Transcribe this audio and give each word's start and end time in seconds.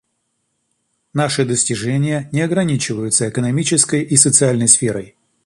Наши 1.13 1.45
достижения 1.45 2.27
не 2.31 2.41
ограничиваются 2.41 3.29
экономической 3.29 4.01
и 4.01 4.15
социальной 4.15 4.67
сферой. 4.67 5.15